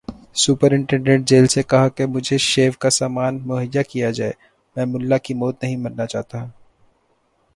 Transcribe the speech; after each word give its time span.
Superintendent 0.35 1.27
jail 1.27 1.45
سے 1.47 1.63
کہا 1.63 1.87
کہ 1.89 2.05
مجھے 2.05 2.37
شیو 2.47 2.71
کا 2.79 2.89
سامان 2.89 3.39
مہیا 3.47 3.81
کیا 3.81 4.09
جائے، 4.11 4.31
میں 4.75 4.85
ملا 4.85 5.17
کی 5.17 5.33
موت 5.33 5.63
نہیں 5.63 5.77
مرنا 5.77 6.05
چاہتا۔ 6.05 6.37